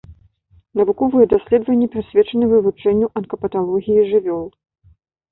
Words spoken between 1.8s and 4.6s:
прысвечаны вывучэнню анкапаталогіі жывёл.